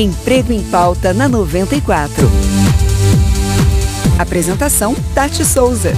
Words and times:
Emprego 0.00 0.50
em 0.50 0.62
Pauta 0.70 1.12
na 1.12 1.28
94. 1.28 2.26
Apresentação: 4.18 4.96
Tati 5.14 5.44
Souza. 5.44 5.92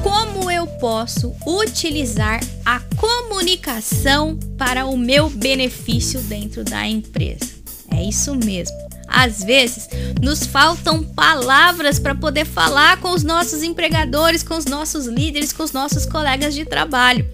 Como 0.00 0.48
eu 0.48 0.64
posso 0.78 1.34
utilizar 1.44 2.38
a 2.64 2.78
comunicação 2.96 4.38
para 4.56 4.86
o 4.86 4.96
meu 4.96 5.28
benefício 5.28 6.20
dentro 6.20 6.62
da 6.62 6.86
empresa? 6.86 7.50
É 7.90 8.00
isso 8.00 8.36
mesmo. 8.36 8.76
Às 9.08 9.42
vezes, 9.42 9.88
nos 10.22 10.46
faltam 10.46 11.02
palavras 11.02 11.98
para 11.98 12.14
poder 12.14 12.44
falar 12.44 12.98
com 12.98 13.10
os 13.10 13.24
nossos 13.24 13.64
empregadores, 13.64 14.44
com 14.44 14.56
os 14.56 14.66
nossos 14.66 15.06
líderes, 15.06 15.52
com 15.52 15.64
os 15.64 15.72
nossos 15.72 16.06
colegas 16.06 16.54
de 16.54 16.64
trabalho. 16.64 17.26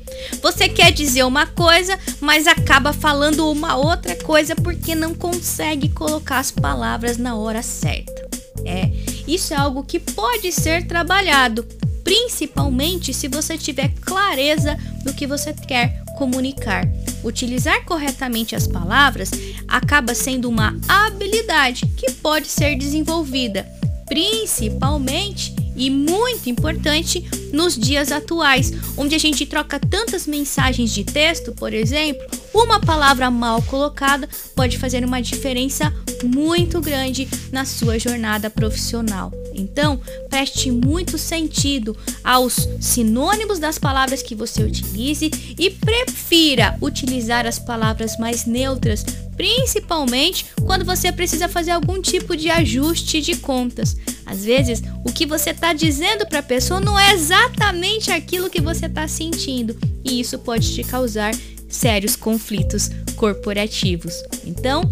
Você 0.43 0.69
quer 0.69 0.93
dizer 0.93 1.25
uma 1.25 1.47
coisa, 1.47 1.99
mas 2.21 2.47
acaba 2.47 2.93
falando 2.93 3.51
uma 3.51 3.77
outra 3.77 4.17
coisa 4.17 4.55
porque 4.55 4.95
não 4.95 5.15
consegue 5.15 5.89
colocar 5.89 6.39
as 6.39 6.51
palavras 6.51 7.17
na 7.17 7.37
hora 7.37 7.63
certa. 7.63 8.27
É, 8.65 8.91
isso 9.27 9.55
é 9.55 9.57
algo 9.57 9.85
que 9.85 9.99
pode 10.01 10.51
ser 10.53 10.87
trabalhado, 10.87 11.65
principalmente 12.03 13.13
se 13.15 13.29
você 13.29 13.57
tiver 13.57 13.93
clareza 14.01 14.77
do 15.05 15.13
que 15.13 15.27
você 15.27 15.53
quer 15.53 16.03
comunicar. 16.17 16.85
Utilizar 17.23 17.85
corretamente 17.85 18.55
as 18.55 18.67
palavras 18.67 19.31
acaba 19.69 20.15
sendo 20.15 20.49
uma 20.49 20.79
habilidade 20.89 21.87
que 21.97 22.11
pode 22.13 22.47
ser 22.47 22.77
desenvolvida, 22.77 23.67
principalmente 24.07 25.66
e 25.77 25.91
muito 25.91 26.49
importante 26.49 27.25
nos 27.53 27.77
dias 27.77 28.11
atuais, 28.11 28.73
onde 28.97 29.15
a 29.15 29.19
gente 29.19 29.47
troca 29.47 29.79
tantas 29.79 30.27
mensagens 30.27 30.91
de 30.93 31.05
texto, 31.05 31.53
por 31.53 31.73
exemplo, 31.73 32.25
uma 32.55 32.81
palavra 32.81 33.31
mal 33.31 33.61
colocada 33.63 34.29
pode 34.55 34.79
fazer 34.79 35.05
uma 35.05 35.21
diferença 35.21 35.93
muito 36.25 36.81
grande 36.81 37.29
na 37.53 37.65
sua 37.65 37.99
jornada 37.99 38.49
profissional. 38.49 39.33
Então, 39.55 40.01
preste 40.29 40.71
muito 40.71 41.19
sentido 41.19 41.97
aos 42.25 42.69
sinônimos 42.81 43.59
das 43.59 43.79
palavras 43.79 44.23
que 44.23 44.35
você 44.35 44.63
utilize 44.63 45.31
e 45.59 45.71
prefira 45.71 46.77
utilizar 46.81 47.47
as 47.47 47.59
palavras 47.59 48.19
mais 48.19 48.45
neutras, 48.45 49.05
principalmente 49.37 50.47
quando 50.65 50.85
você 50.85 51.13
precisa 51.13 51.49
fazer 51.49 51.73
algum 51.73 52.01
tipo 52.01 52.37
de 52.37 52.51
ajuste 52.51 53.21
de 53.21 53.37
contas. 53.37 53.97
Às 54.27 54.45
vezes, 54.45 54.83
o 55.05 55.13
que 55.13 55.25
você 55.25 55.51
está 55.51 55.73
dizendo 55.73 56.27
para 56.27 56.41
a 56.41 56.43
pessoa 56.43 56.81
não 56.81 56.99
é 56.99 57.13
exatamente 57.13 58.11
aquilo 58.11 58.51
que 58.51 58.61
você 58.61 58.87
está 58.87 59.07
sentindo, 59.07 59.79
e 60.05 60.21
isso 60.21 60.39
pode 60.41 60.75
te 60.75 60.83
causar 60.83 61.33
sérios 61.69 62.17
conflitos 62.17 62.91
corporativos. 63.15 64.15
Então, 64.45 64.83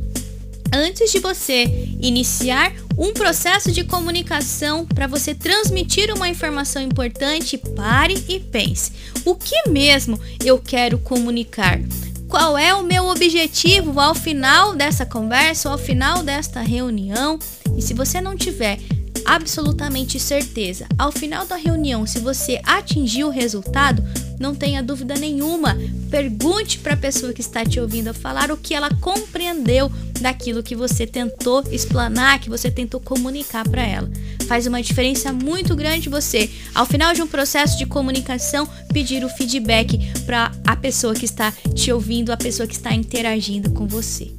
antes 0.73 1.11
de 1.11 1.19
você 1.19 1.65
iniciar 2.01 2.73
um 2.97 3.13
processo 3.13 3.73
de 3.73 3.85
comunicação 3.85 4.87
para 4.87 5.07
você 5.07 5.35
transmitir 5.35 6.13
uma 6.15 6.29
informação 6.29 6.81
importante, 6.81 7.59
pare 7.59 8.25
e 8.29 8.39
pense: 8.39 8.93
o 9.25 9.35
que 9.35 9.69
mesmo 9.69 10.19
eu 10.45 10.59
quero 10.59 10.99
comunicar? 10.99 11.81
Qual 12.29 12.59
é 12.59 12.75
o 12.75 12.83
meu 12.83 13.07
objetivo 13.07 14.01
ao 14.01 14.15
final 14.15 14.75
dessa 14.75 15.07
conversa, 15.07 15.69
ao 15.69 15.79
final 15.79 16.23
desta 16.23 16.61
reunião? 16.61 17.39
E 17.77 17.83
se 17.83 17.95
você 17.95 18.21
não 18.21 18.37
tiver 18.37 18.79
absolutamente 19.25 20.19
certeza, 20.21 20.87
ao 20.99 21.11
final 21.11 21.47
da 21.47 21.57
reunião, 21.57 22.07
se 22.07 22.19
você 22.19 22.61
atingir 22.65 23.25
o 23.25 23.31
resultado, 23.31 24.03
não 24.39 24.55
tenha 24.55 24.83
dúvida 24.83 25.15
nenhuma. 25.15 25.77
Pergunte 26.11 26.79
para 26.79 26.95
a 26.95 26.97
pessoa 26.97 27.33
que 27.33 27.41
está 27.41 27.65
te 27.65 27.81
ouvindo 27.81 28.13
falar 28.13 28.51
o 28.51 28.57
que 28.57 28.75
ela 28.75 28.91
compreendeu 29.01 29.91
daquilo 30.21 30.63
que 30.63 30.77
você 30.77 31.07
tentou 31.07 31.63
explanar, 31.71 32.39
que 32.39 32.51
você 32.51 32.71
tentou 32.71 33.01
comunicar 33.01 33.69
para 33.69 33.83
ela. 33.83 34.11
Faz 34.47 34.67
uma 34.67 34.83
diferença 34.83 35.33
muito 35.33 35.75
grande 35.75 36.09
você, 36.09 36.51
ao 36.75 36.87
final 36.87 37.15
de 37.15 37.23
um 37.23 37.27
processo 37.27 37.79
de 37.79 37.87
comunicação, 37.87 38.69
pedir 38.93 39.25
o 39.25 39.29
feedback 39.29 39.99
para 40.25 40.53
a 40.67 40.77
pessoa 40.77 41.15
que 41.15 41.25
está 41.25 41.53
te 41.75 41.91
ouvindo, 41.91 42.31
a 42.31 42.37
pessoa 42.37 42.67
que 42.67 42.75
está 42.75 42.95
interagindo 42.95 43.71
com 43.71 43.87
você. 43.87 44.33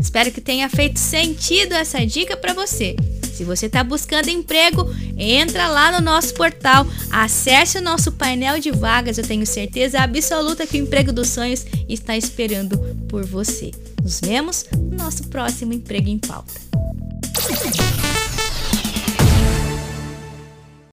Espero 0.00 0.32
que 0.32 0.40
tenha 0.40 0.68
feito 0.68 0.98
sentido 0.98 1.74
essa 1.74 2.04
dica 2.04 2.36
para 2.36 2.52
você. 2.52 2.96
Se 3.42 3.46
você 3.46 3.66
está 3.66 3.82
buscando 3.82 4.28
emprego, 4.28 4.88
entra 5.18 5.66
lá 5.66 5.90
no 5.90 6.00
nosso 6.00 6.32
portal, 6.32 6.86
acesse 7.10 7.76
o 7.76 7.82
nosso 7.82 8.12
painel 8.12 8.60
de 8.60 8.70
vagas. 8.70 9.18
Eu 9.18 9.26
tenho 9.26 9.44
certeza 9.44 9.98
absoluta 9.98 10.64
que 10.64 10.80
o 10.80 10.84
emprego 10.84 11.12
dos 11.12 11.30
sonhos 11.30 11.66
está 11.88 12.16
esperando 12.16 12.78
por 13.08 13.26
você. 13.26 13.72
Nos 14.00 14.20
vemos 14.20 14.64
no 14.72 14.96
nosso 14.96 15.24
próximo 15.24 15.72
Emprego 15.72 16.08
em 16.08 16.20
Pauta. 16.20 16.54